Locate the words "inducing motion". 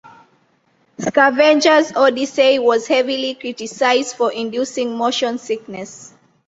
4.33-5.37